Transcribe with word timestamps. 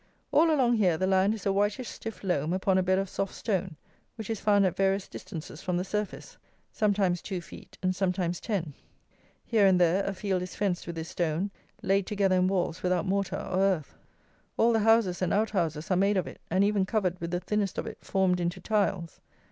All 0.31 0.49
along 0.49 0.77
here 0.77 0.97
the 0.97 1.05
land 1.05 1.35
is 1.35 1.45
a 1.45 1.53
whitish 1.53 1.87
stiff 1.87 2.23
loam 2.23 2.53
upon 2.53 2.79
a 2.79 2.81
bed 2.81 2.97
of 2.97 3.07
soft 3.07 3.35
stone, 3.35 3.75
which 4.15 4.31
is 4.31 4.39
found 4.39 4.65
at 4.65 4.75
various 4.75 5.07
distances 5.07 5.61
from 5.61 5.77
the 5.77 5.83
surface, 5.83 6.37
sometimes 6.71 7.21
two 7.21 7.39
feet 7.39 7.77
and 7.83 7.95
sometimes 7.95 8.39
ten. 8.39 8.73
Here 9.45 9.67
and 9.67 9.79
there 9.79 10.03
a 10.03 10.15
field 10.15 10.41
is 10.41 10.55
fenced 10.55 10.87
with 10.87 10.95
this 10.95 11.09
stone, 11.09 11.51
laid 11.83 12.07
together 12.07 12.37
in 12.37 12.47
walls 12.47 12.81
without 12.81 13.05
mortar 13.05 13.37
or 13.47 13.59
earth. 13.59 13.93
All 14.57 14.73
the 14.73 14.79
houses 14.79 15.21
and 15.21 15.31
out 15.31 15.51
houses 15.51 15.91
are 15.91 15.95
made 15.95 16.17
of 16.17 16.25
it, 16.25 16.41
and 16.49 16.63
even 16.63 16.83
covered 16.83 17.21
with 17.21 17.29
the 17.29 17.39
thinnest 17.39 17.77
of 17.77 17.85
it 17.85 17.99
formed 18.03 18.39
into 18.39 18.59
tiles. 18.59 19.19